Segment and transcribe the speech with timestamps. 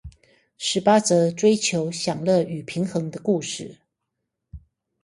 [0.57, 3.77] 十八則追求享樂與平衡的故事